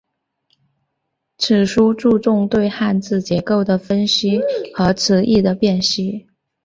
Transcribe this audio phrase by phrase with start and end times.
[1.37, 4.41] 此书注重对汉字结构的分析
[4.73, 6.25] 和词义的辨析。